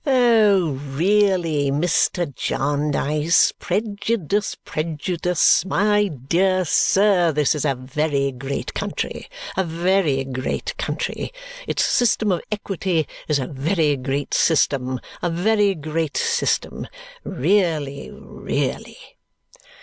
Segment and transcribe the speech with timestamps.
[0.03, 2.33] "Oh, really, Mr.
[2.33, 3.53] Jarndyce!
[3.59, 5.63] Prejudice, prejudice.
[5.63, 11.31] My dear sir, this is a very great country, a very great country.
[11.67, 16.87] Its system of equity is a very great system, a very great system.
[17.23, 18.97] Really, really!"